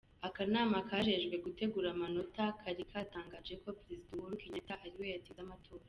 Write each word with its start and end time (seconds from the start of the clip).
Akanama 0.27 0.77
kajejwe 0.89 1.35
gutegura 1.45 1.87
amatora 1.95 2.43
kari 2.59 2.83
katangaje 2.91 3.53
ko 3.63 3.67
prezida 3.79 4.13
Uhuru 4.17 4.35
Kenyatta 4.41 4.73
ari 4.85 4.97
we 4.99 5.07
yatsinze 5.13 5.41
amatora. 5.45 5.79